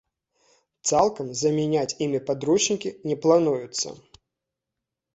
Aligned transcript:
Цалкам 0.91 1.27
замяняць 1.43 1.97
імі 2.07 2.23
падручнікі 2.31 2.95
не 3.11 3.15
плануецца. 3.27 3.89